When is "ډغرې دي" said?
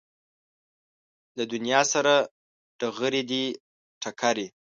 2.79-3.43